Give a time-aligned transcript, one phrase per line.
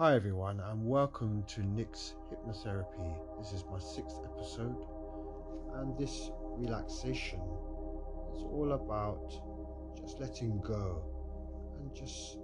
[0.00, 3.18] Hi, everyone, and welcome to Nick's Hypnotherapy.
[3.36, 4.86] This is my sixth episode,
[5.74, 7.40] and this relaxation
[8.32, 9.28] is all about
[10.00, 11.02] just letting go
[11.80, 12.38] and just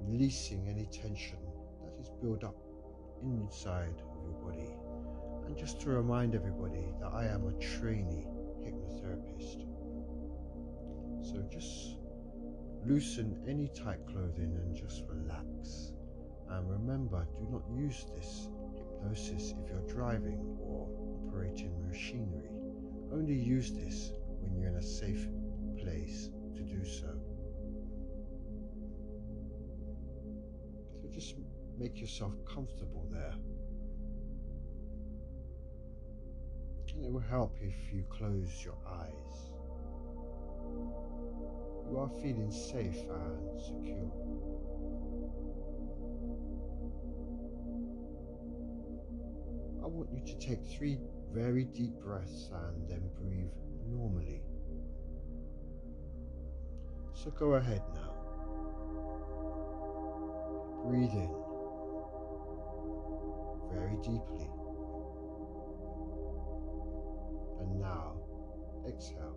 [0.00, 1.36] releasing any tension
[1.84, 2.56] that is built up
[3.22, 4.70] inside of your body.
[5.44, 8.26] And just to remind everybody that I am a trainee
[8.64, 9.66] hypnotherapist.
[11.20, 11.98] So just
[12.86, 15.92] loosen any tight clothing and just relax.
[16.50, 20.88] And remember, do not use this hypnosis if you're driving or
[21.28, 22.50] operating machinery.
[23.12, 25.28] Only use this when you're in a safe
[25.78, 27.14] place to do so.
[31.00, 31.36] So just
[31.78, 33.34] make yourself comfortable there.
[36.92, 39.52] And it will help if you close your eyes.
[41.88, 44.39] You are feeling safe and secure.
[50.00, 50.98] Want you to take three
[51.30, 53.52] very deep breaths and then breathe
[53.86, 54.40] normally.
[57.12, 58.14] So go ahead now.
[60.86, 61.30] Breathe in
[63.70, 64.48] very deeply.
[67.60, 68.14] And now
[68.88, 69.36] exhale.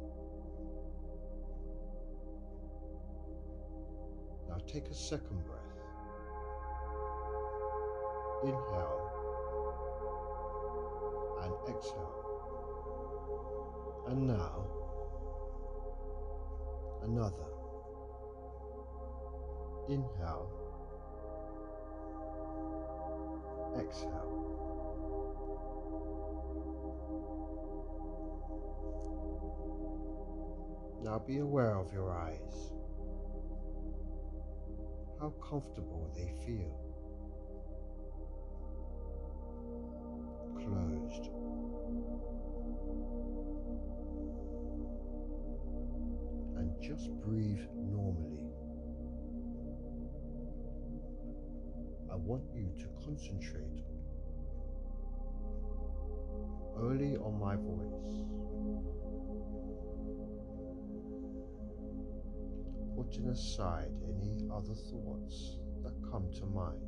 [4.48, 5.59] Now take a second breath.
[8.45, 9.03] Inhale
[11.69, 12.19] exhale.
[14.08, 14.67] And now,
[17.03, 17.50] another.
[19.89, 20.50] Inhale,
[23.78, 24.33] exhale.
[31.03, 32.72] Now be aware of your eyes,
[35.20, 36.83] how comfortable they feel.
[53.23, 53.84] Concentrate
[56.78, 58.26] only on my voice.
[62.95, 66.80] Putting aside any other thoughts that come to mind.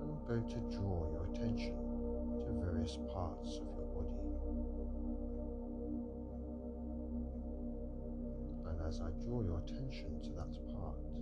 [0.00, 1.76] I'm going to draw your attention
[2.40, 4.34] to various parts of your body.
[8.68, 11.13] And as I draw your attention to that part,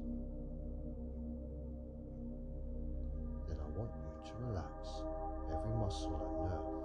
[4.42, 5.02] relax
[5.54, 6.82] every muscle and nerve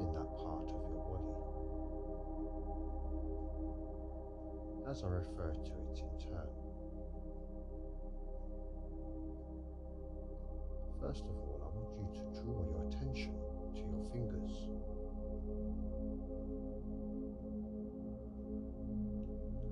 [0.00, 1.36] in that part of your body
[4.90, 6.50] as I refer to it in turn.
[11.00, 13.34] First of all, I want you to draw your attention
[13.74, 14.54] to your fingers.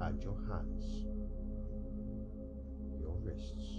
[0.00, 1.06] And your hands,
[3.00, 3.73] your wrists,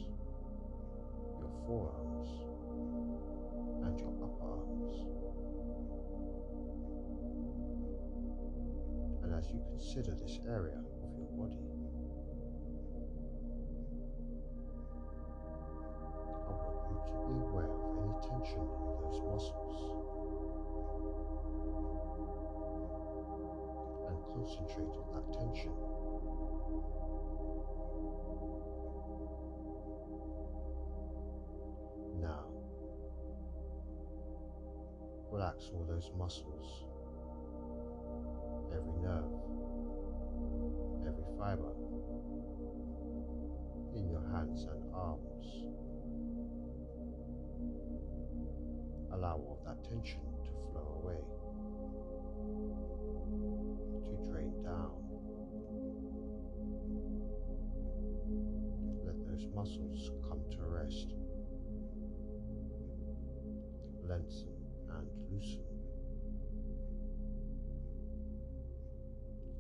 [1.66, 2.30] forearms,
[3.86, 4.94] and your upper arms.
[9.24, 11.58] And as you consider this area of your body,
[16.46, 19.78] I want you to be aware of any tension in those muscles
[24.08, 25.74] and concentrate on that tension.
[35.46, 36.86] Relax all those muscles,
[38.74, 39.32] every nerve,
[41.08, 41.72] every fiber.
[43.96, 45.48] In your hands and arms.
[49.14, 51.22] Allow all that tension to flow away,
[54.04, 54.92] to drain down.
[59.06, 61.14] Let those muscles come to rest,
[64.10, 64.55] lengthen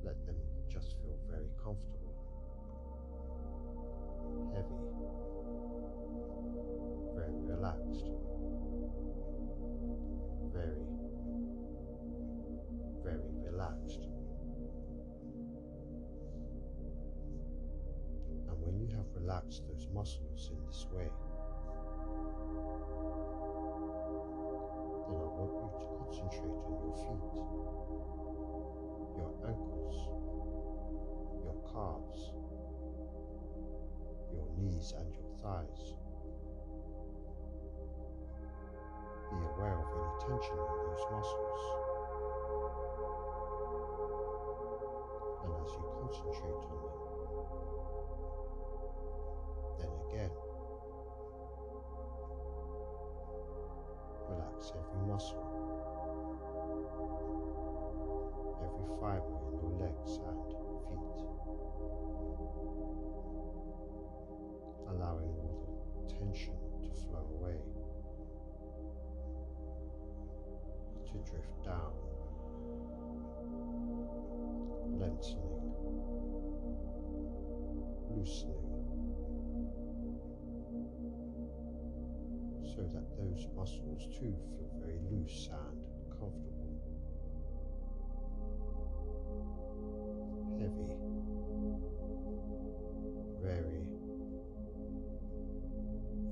[0.03, 0.35] Let them
[0.69, 2.15] just feel very comfortable,
[4.53, 4.81] heavy,
[7.15, 8.05] very relaxed.
[10.53, 10.85] Very,
[13.03, 14.07] very relaxed.
[18.47, 21.09] And when you have relaxed those muscles in this way,
[26.95, 27.35] feet,
[29.17, 29.95] your ankles,
[31.43, 32.21] your calves,
[34.31, 35.95] your knees, and your thighs.
[39.31, 41.61] Be aware of any tension in those muscles.
[45.43, 46.97] And as you concentrate on them,
[49.79, 50.33] then again,
[54.29, 55.54] relax every muscle,
[78.25, 78.55] loosening.
[82.75, 85.77] so that those muscles too feel very loose and
[86.09, 86.75] comfortable.
[90.59, 90.97] Heavy,
[93.41, 93.85] very,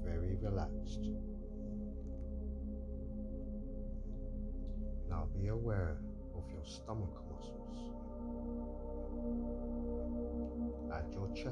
[0.04, 1.06] very relaxed.
[5.10, 5.98] Now be aware
[6.36, 7.23] of your stomach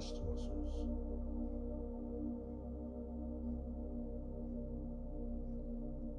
[0.02, 0.74] chest muscles.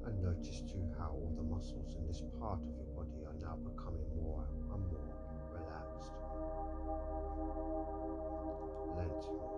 [0.05, 3.57] And notice too how all the muscles in this part of your body are now
[3.57, 5.11] becoming more and more
[5.51, 6.15] relaxed,
[8.95, 9.51] lengthening,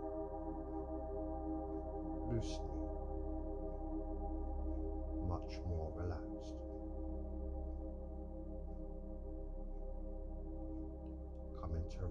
[2.32, 2.75] loosening,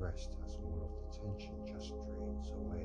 [0.04, 2.84] rest as all of the tension just drains away.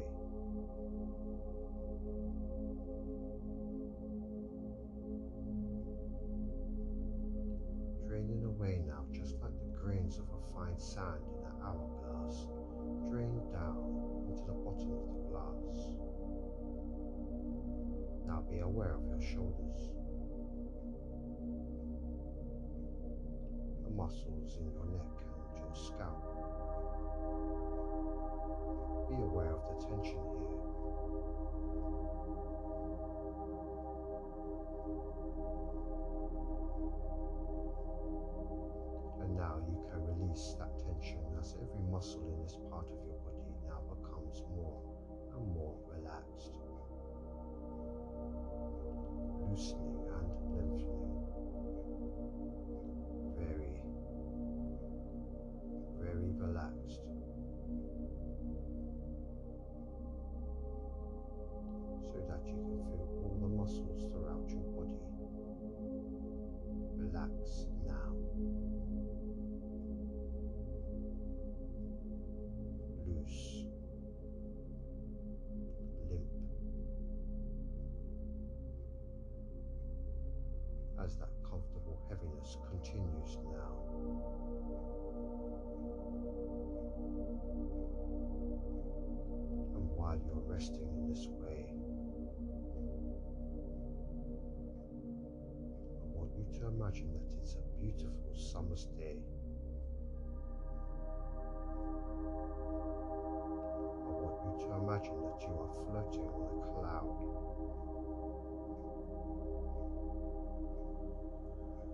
[8.08, 12.48] draining away now, just like the grains of a fine sand in an hourglass,
[13.08, 15.78] drain down into the bottom of the glass.
[18.26, 19.92] Now be aware of your shoulders,
[23.84, 25.29] the muscles in your neck
[25.70, 26.18] your scalp.
[29.10, 30.58] Be aware of the tension here.
[39.22, 43.18] And now you can release that tension as every muscle in this part of your
[43.22, 44.82] body now becomes more
[45.36, 46.54] and more relaxed,
[49.50, 51.09] loosening and lengthening.
[56.60, 57.02] Relaxed.
[62.12, 65.10] So that you can feel all the muscles throughout your body
[66.98, 68.14] relax now.
[73.08, 73.66] Loose,
[76.10, 76.24] limp,
[81.04, 83.59] as that comfortable heaviness continues now.
[96.90, 99.18] Imagine that it's a beautiful summer's day.
[104.06, 107.20] I want you to imagine that you are floating on a cloud.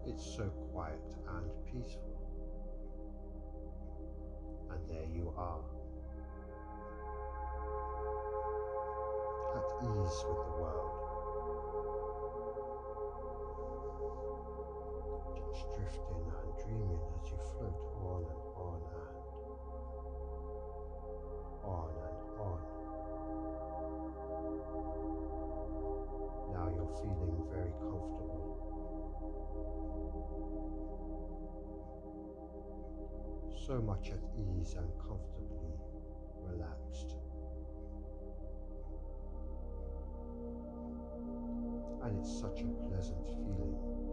[0.07, 2.15] It's so quiet and peaceful.
[4.71, 5.59] And there you are.
[9.55, 11.04] At ease with the world.
[15.55, 19.15] Just drifting and dreaming as you float on and on and
[21.63, 22.59] on and on.
[26.51, 28.51] Now you're feeling very comfortable.
[33.65, 35.79] So much at ease and comfortably
[36.43, 37.15] relaxed.
[42.03, 44.04] And it's such a pleasant feeling,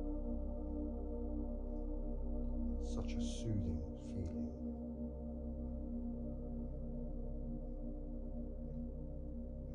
[2.94, 3.80] such a soothing
[4.12, 4.50] feeling.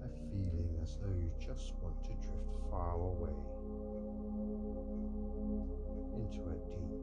[0.03, 3.33] A feeling as though you just want to drift far away
[6.13, 7.01] into a deep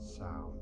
[0.00, 0.61] sound,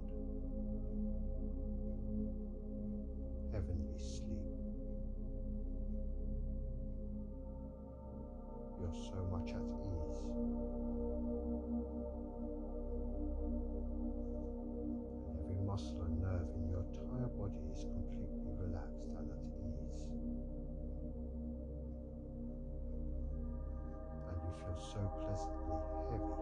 [24.92, 25.78] so pleasantly
[26.10, 26.34] heavy,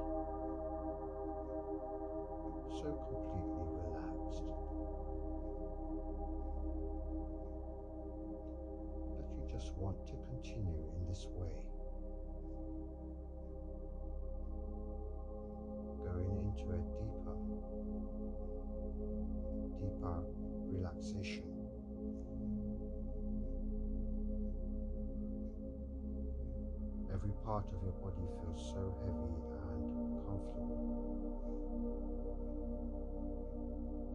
[2.81, 4.49] so completely relaxed
[9.17, 11.53] that you just want to continue in this way.
[16.03, 17.37] Going into a deeper,
[19.79, 20.25] deeper
[20.73, 21.58] relaxation.
[27.19, 29.35] Every part of your body feels so heavy
[29.67, 30.79] and comfortable,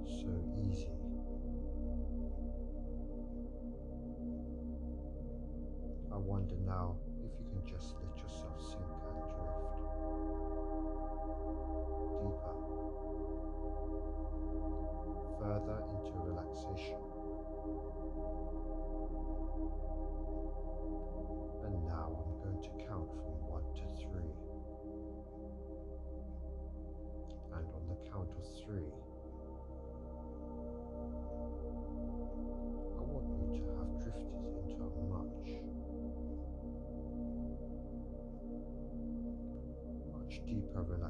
[0.08, 0.32] so
[0.64, 0.88] easy.
[6.14, 6.96] I wonder now
[7.26, 7.98] if you can just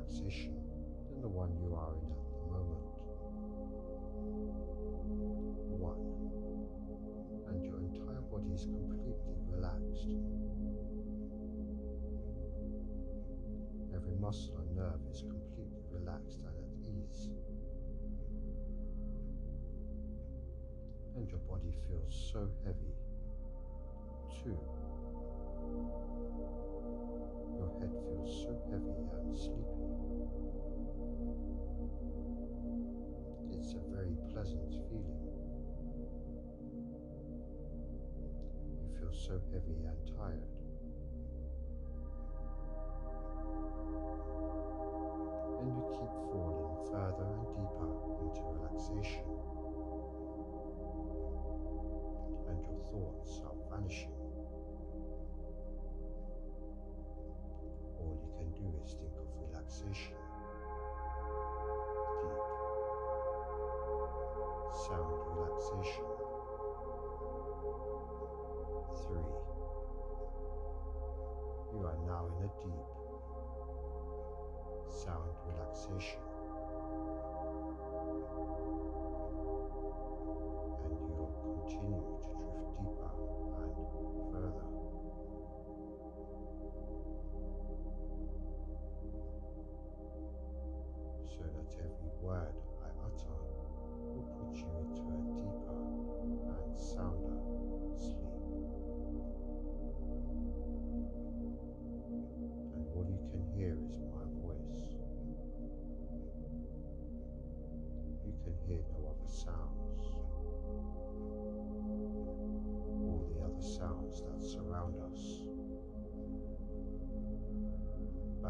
[0.03, 0.55] relaxation
[1.09, 2.83] than the one you are in at the moment.
[5.79, 5.99] One,
[7.47, 10.07] and your entire body is completely relaxed.
[13.95, 17.29] Every muscle and nerve is completely relaxed and at ease.
[21.15, 22.95] And your body feels so heavy.
[24.43, 24.57] Two,
[27.83, 29.83] head feels so heavy and sleepy.
[33.51, 35.19] It's a very pleasant feeling.
[38.79, 40.52] You feel so heavy and tired.
[72.61, 72.87] Deep
[74.89, 76.32] sound relaxation.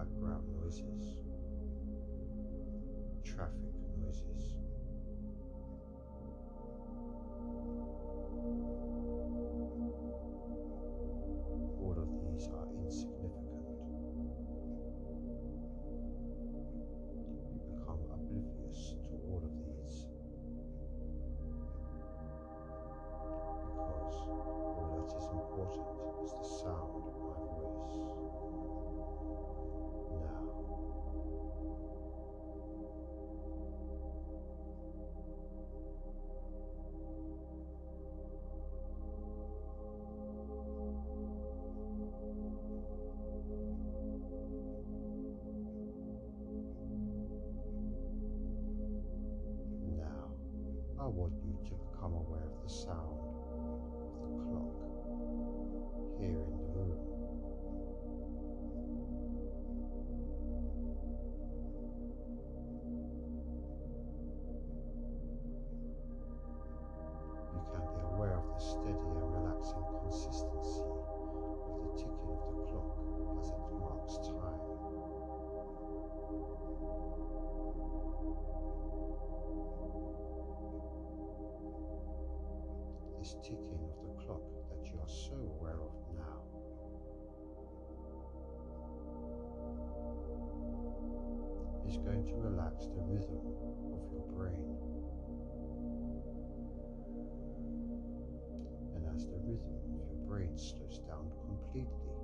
[0.03, 1.15] Background noises.
[3.24, 4.55] Traffic noises.
[11.79, 13.63] All of these are insignificant.
[17.53, 20.07] You become oblivious to all of these
[23.72, 26.02] because all that is important
[51.13, 53.22] want you to become aware of the sound
[54.17, 54.74] of the clock
[56.20, 56.98] here in the room.
[67.53, 70.52] You can be aware of the steady and relaxing consistency
[83.41, 86.43] ticking of the clock that you are so aware of now.
[91.93, 93.37] is going to relax the rhythm
[93.93, 94.65] of your brain.
[98.95, 102.17] And as the rhythm of your brain slows down completely,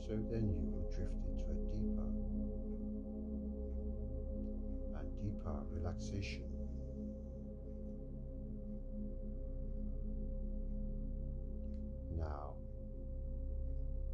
[0.00, 1.91] so then you will drift into a deep
[5.70, 6.44] relaxation.
[12.16, 12.54] Now,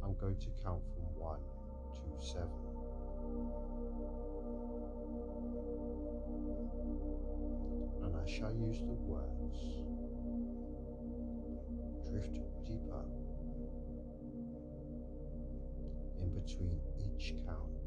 [0.03, 1.39] I'm going to count from one
[1.95, 2.49] to seven.
[8.03, 9.79] And I shall use the words
[12.09, 13.05] drift deeper
[16.17, 17.78] in between each count.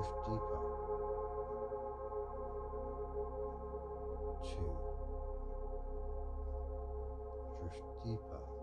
[0.00, 0.60] Drift deeper.
[4.42, 4.72] Two.
[7.60, 8.59] Drift deeper.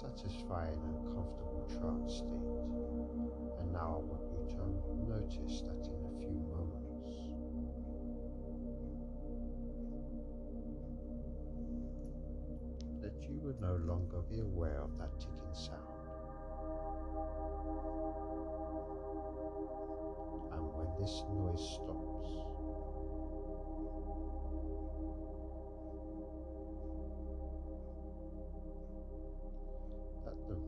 [0.00, 2.52] Satisfying and comfortable trance state.
[3.60, 4.64] And now I want you to
[5.08, 7.08] notice that in a few moments,
[13.00, 15.80] that you would no longer be aware of that ticking sound.
[20.52, 21.95] And when this noise stops,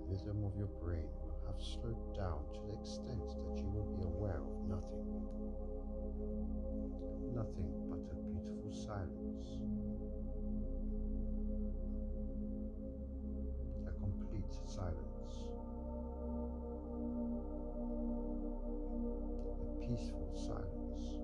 [0.09, 4.03] rhythm of your brain will have slowed down to the extent that you will be
[4.05, 5.05] aware of nothing.
[7.35, 9.61] Nothing but a beautiful silence.
[13.87, 15.35] A complete silence.
[19.61, 21.21] A peaceful silence.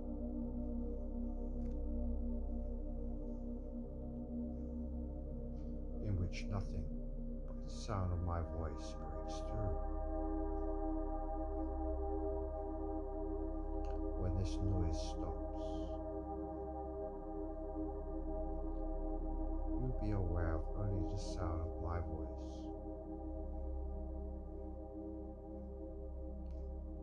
[6.05, 7.04] In which nothing
[7.85, 9.77] sound of my voice breaks through.
[14.17, 15.69] When this noise stops,
[19.77, 22.57] you'll be aware of only the sound of my voice.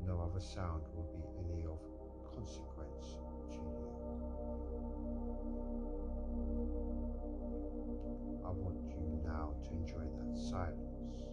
[0.07, 1.77] No other sound will be any of
[2.33, 3.19] consequence
[3.51, 4.01] to you.
[8.43, 11.23] I want you now to enjoy that silence.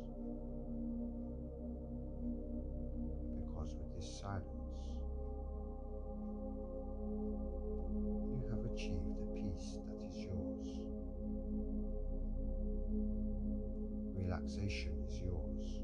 [3.37, 4.89] Because with this silence,
[8.31, 10.69] you have achieved the peace that is yours.
[14.15, 15.81] Relaxation is yours.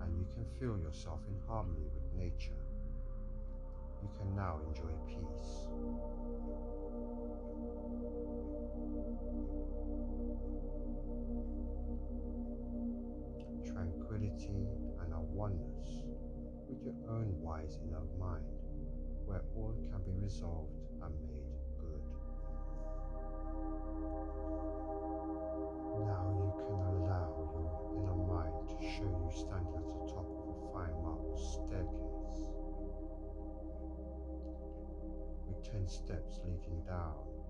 [0.00, 2.61] And you can feel yourself in harmony with nature
[4.02, 5.68] you can now enjoy peace.
[13.72, 14.66] Tranquility
[15.00, 16.04] and a oneness
[16.68, 18.44] with your own wise inner mind,
[19.24, 22.02] where all can be resolved and made good.
[26.02, 30.48] Now you can allow your inner mind to show you standing at the top of
[30.50, 31.91] a fine marble staircase
[35.72, 37.41] ten steps leading down.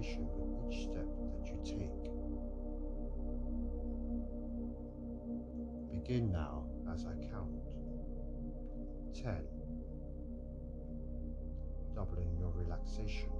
[0.00, 2.10] With each step that you take.
[5.92, 7.50] Begin now as I count.
[9.14, 9.44] 10.
[11.94, 13.30] Doubling your relaxation.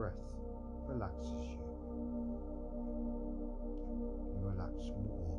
[0.00, 0.24] Breath
[0.88, 1.60] relaxes you.
[4.32, 5.36] You relax more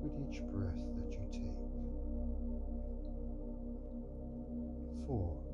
[0.00, 1.58] with each breath that you take.
[5.04, 5.47] Four.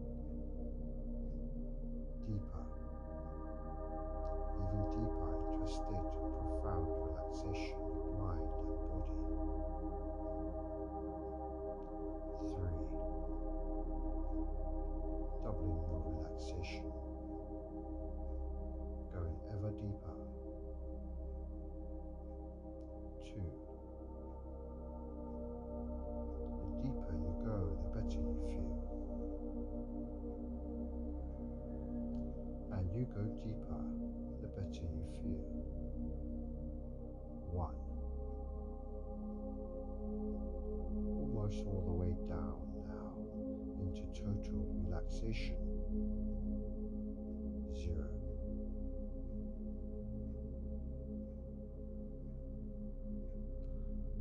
[45.35, 45.59] Zero.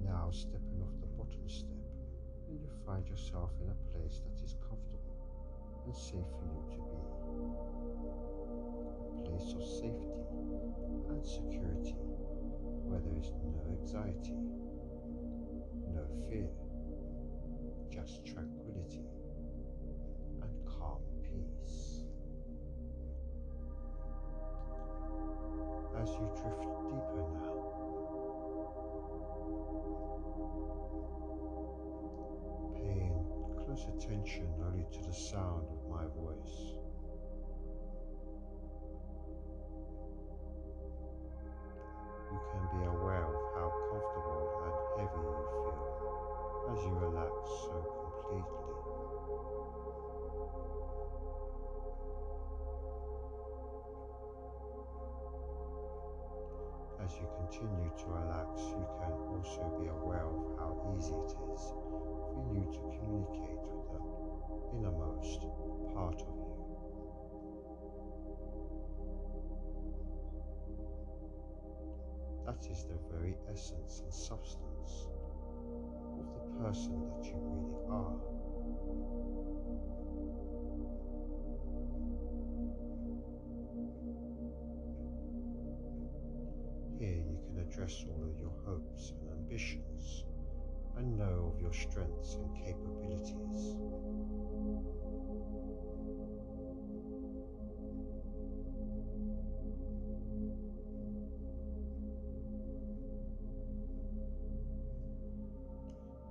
[0.04, 1.69] Now stepping off the bottom step,
[2.49, 5.15] and you find yourself in a place that is comfortable
[5.86, 7.02] and safe for you to be.
[9.06, 10.26] A place of safety
[11.10, 11.95] and security
[12.89, 14.34] where there is no anxiety,
[15.93, 16.49] no fear,
[17.91, 19.06] just tranquility
[26.19, 27.82] you drift deeper now,
[32.76, 33.26] paying
[33.65, 36.83] close attention only to the sound of my voice.
[61.69, 65.41] For you to communicate with the innermost
[65.93, 66.54] part of you.
[72.45, 75.08] That is the very essence and substance
[76.19, 78.19] of the person that you really are.
[86.99, 90.26] Here you can address all of your hopes and ambitions
[91.04, 93.76] and know of your strengths and capabilities.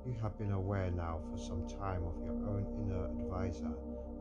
[0.06, 3.72] You have been aware now for some time of your own inner advisor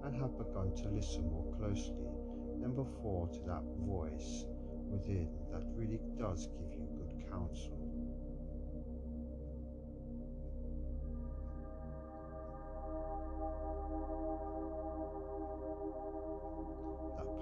[0.04, 2.12] and have begun to listen more closely
[2.60, 4.46] than before to that voice
[4.90, 7.81] within that really does give you good counsel.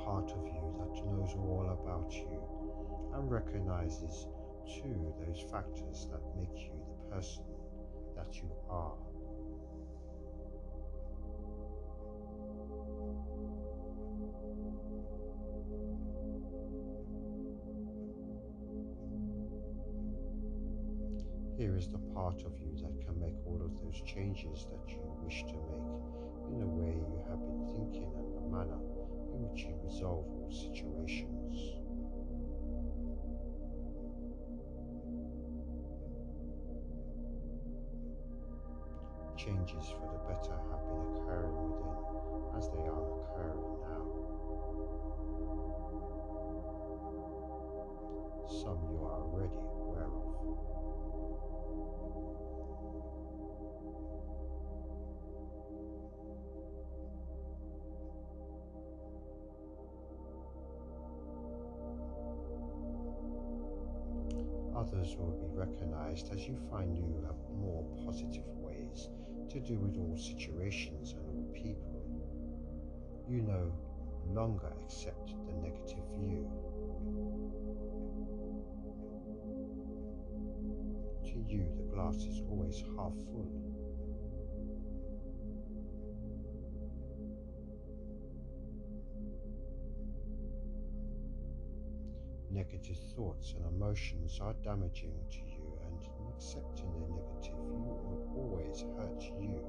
[0.10, 2.42] Part of you that knows all about you
[3.14, 4.26] and recognizes
[4.66, 7.44] too those factors that make you the person
[8.16, 8.98] that you are.
[21.56, 25.04] Here is the part of you that can make all of those changes that you
[25.22, 28.89] wish to make in the way you have been thinking and the manner
[29.40, 31.80] which you resolve all situations.
[39.38, 41.96] Changes for the better have been occurring within
[42.58, 44.04] as they are occurring now.
[48.48, 50.79] Some you are already aware of.
[64.92, 69.10] Others will be recognized as you find new and more positive ways
[69.50, 72.02] to deal with all situations and all people.
[73.28, 73.72] You no
[74.34, 76.50] longer accept the negative view.
[81.26, 83.69] To you, the glass is always half full.
[92.72, 98.30] Negative thoughts and emotions are damaging to you, and in accepting the negative, you will
[98.36, 99.60] always hurt you.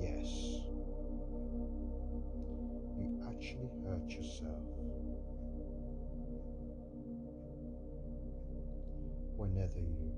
[0.00, 0.28] Yes,
[2.98, 4.66] you actually hurt yourself.
[9.36, 10.12] Whenever you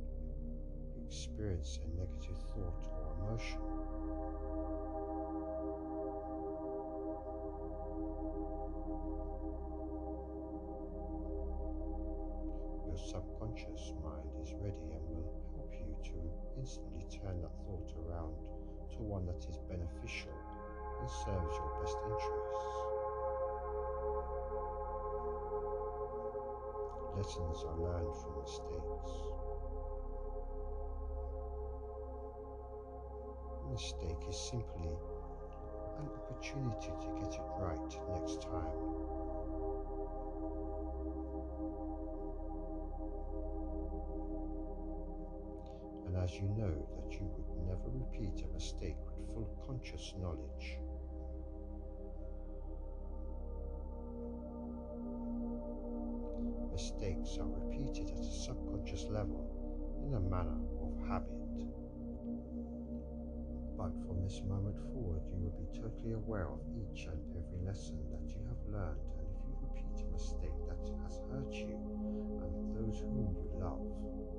[1.06, 3.60] experience a negative thought or emotion,
[13.08, 16.12] subconscious mind is ready and will help you to
[16.60, 18.36] instantly turn that thought around
[18.92, 20.36] to one that is beneficial
[21.00, 22.68] and serves your best interests.
[27.16, 29.12] Lessons are learned from mistakes.
[33.72, 34.92] Mistake is simply
[35.96, 39.17] an opportunity to get it right next time.
[46.28, 50.76] As you know that you would never repeat a mistake with full conscious knowledge,
[56.70, 59.40] mistakes are repeated at a subconscious level
[60.04, 61.32] in a manner of habit.
[63.78, 67.96] But from this moment forward, you will be totally aware of each and every lesson
[68.12, 71.78] that you have learned, and if you repeat a mistake that has hurt you
[72.44, 74.37] and those whom you love,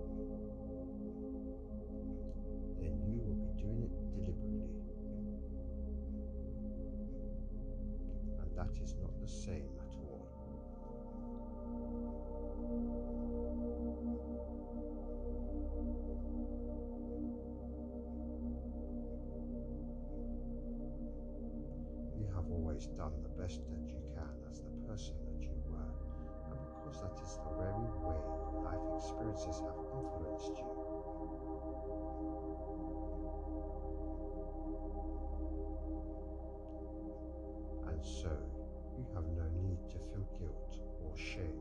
[2.82, 4.70] then you will be doing it deliberately.
[8.40, 10.28] And that is not the same at all.
[22.18, 25.96] You have always done the best that you can as the person that you were,
[26.52, 30.90] and because that is the very way your life experiences have influenced you.
[38.00, 38.32] And so,
[38.98, 41.60] you have no need to feel guilt or shame.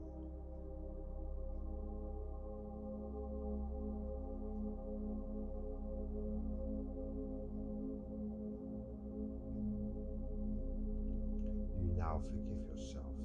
[11.77, 13.17] You now forgive yourself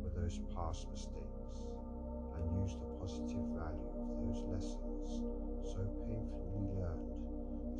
[0.00, 1.66] for those past mistakes
[2.36, 5.24] and use the positive value of those lessons
[5.66, 7.11] so painfully learned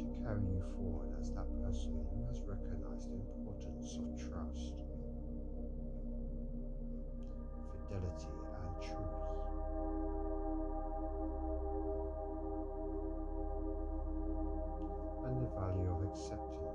[0.03, 4.83] to carry you forward as that person who has recognized the importance of trust,
[7.71, 9.23] fidelity, and truth.
[15.23, 16.72] And the value of acceptance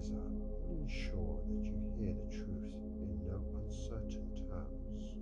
[0.00, 5.14] advisor will ensure that you hear the truth in no uncertain terms.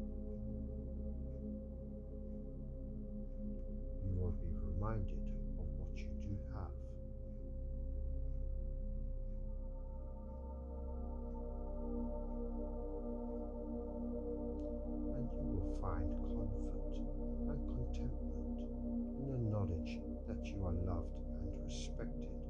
[4.04, 5.18] You will be reminded
[5.58, 6.78] of what you do have.
[15.16, 16.06] And you will find
[16.38, 16.94] comfort
[17.48, 18.60] and contentment
[19.18, 22.47] in the knowledge that you are loved and respected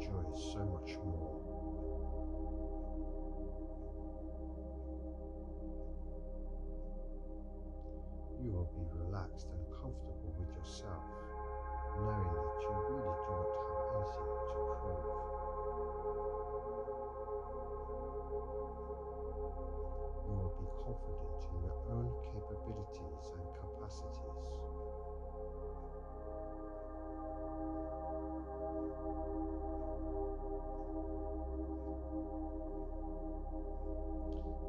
[0.00, 1.38] joys so much more.
[8.42, 11.06] You will be relaxed and comfortable with yourself,
[11.98, 15.06] knowing that you really do not have anything to prove.
[20.26, 24.46] You will be confident in your own capabilities and capacities.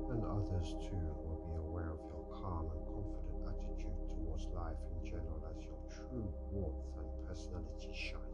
[0.09, 5.05] And others too will be aware of your calm and confident attitude towards life in
[5.05, 8.26] general as your true warmth and personality shines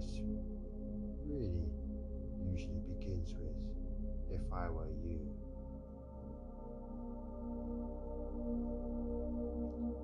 [0.00, 0.20] advice
[1.26, 1.68] really
[2.52, 3.56] usually begins with,
[4.30, 5.20] if I were you,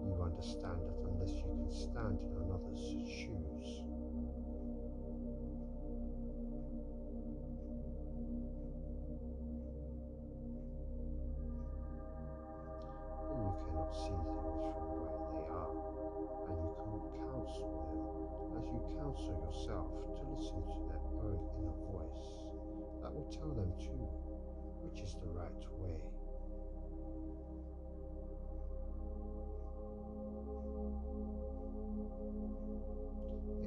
[0.04, 3.82] you understand that unless you can stand in another's shoes,
[13.28, 15.74] then you cannot see things from where they are,
[17.54, 22.42] them as you counsel yourself to listen to their own inner voice
[23.02, 24.02] that will tell them too
[24.82, 26.00] which is the right way.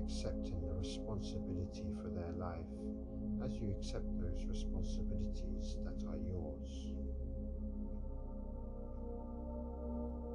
[0.03, 2.65] accepting the responsibility for their life
[3.45, 6.89] as you accept those responsibilities that are yours.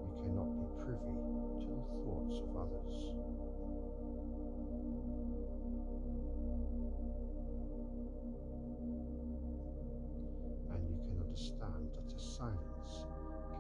[0.01, 1.54] You cannot be privy
[1.87, 3.15] the thoughts of others.
[10.73, 13.07] And you can understand that a silence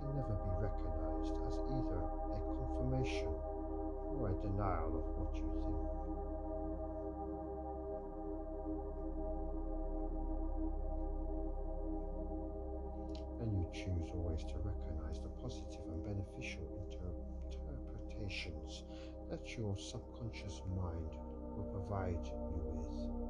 [0.00, 2.00] can never be recognized as either
[2.34, 3.34] a confirmation
[4.16, 6.04] or a denial of what you think.
[13.40, 17.14] And you choose always to recognize the positive and beneficial inter-
[19.30, 21.10] that your subconscious mind
[21.56, 23.24] will provide you with.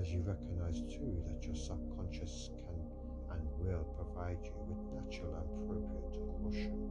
[0.00, 2.68] As you recognize too that your subconscious can
[3.30, 6.90] and will provide you with natural and appropriate caution.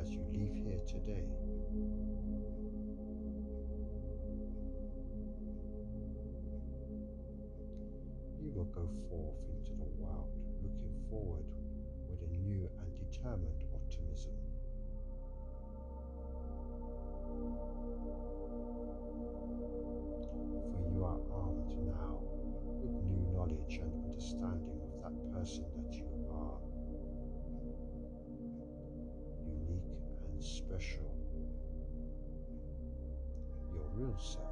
[0.00, 1.26] As you leave here today,
[8.60, 10.28] will go forth into the world
[10.62, 11.46] looking forward
[12.10, 14.36] with a new and determined optimism.
[20.68, 22.20] For you are armed now
[22.82, 26.60] with new knowledge and understanding of that person that you are.
[29.48, 29.88] Unique
[30.28, 31.16] and special.
[33.72, 34.49] Your real self.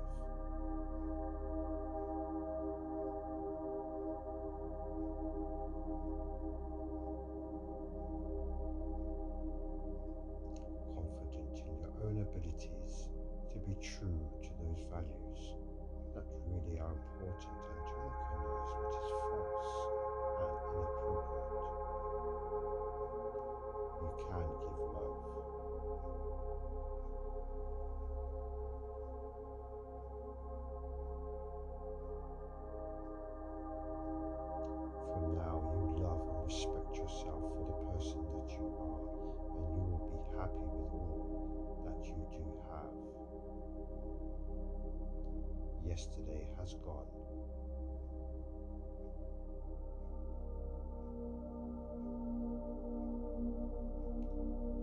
[46.68, 47.06] Has gone.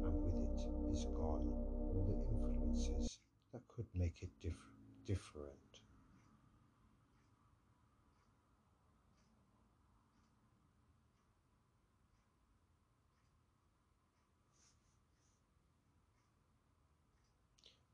[0.03, 1.47] And with it is gone
[1.93, 3.19] all the influences
[3.53, 4.71] that could make it diff-
[5.05, 5.51] different.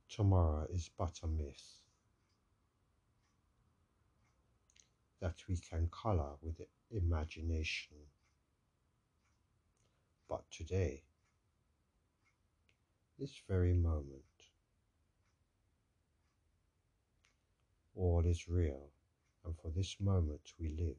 [0.09, 1.81] tomorrow is but a myth
[5.31, 6.59] that we can colour with
[6.91, 7.95] imagination.
[10.27, 11.03] But today,
[13.17, 14.23] this very moment,
[17.95, 18.89] all is real,
[19.45, 20.97] and for this moment we live.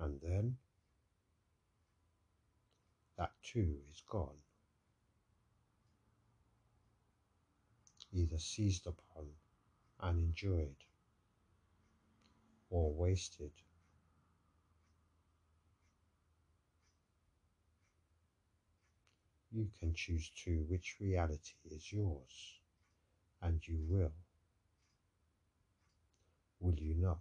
[0.00, 0.56] And then,
[3.16, 4.40] that too is gone.
[8.12, 9.26] Either seized upon
[10.02, 10.76] and enjoyed,
[12.70, 13.52] or wasted.
[19.52, 22.58] You can choose too which reality is yours,
[23.42, 24.12] and you will.
[26.60, 27.18] Will you not?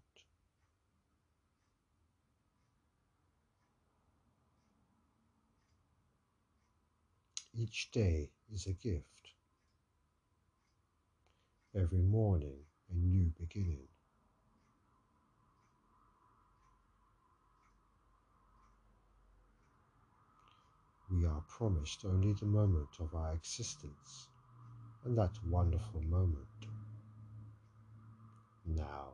[7.53, 9.33] Each day is a gift.
[11.73, 13.87] Every morning, a new beginning.
[21.11, 24.27] We are promised only the moment of our existence,
[25.03, 26.45] and that wonderful moment.
[28.65, 29.13] Now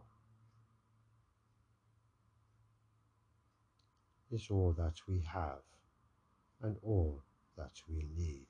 [4.32, 5.62] is all that we have
[6.62, 7.24] and all
[7.58, 8.48] that we need.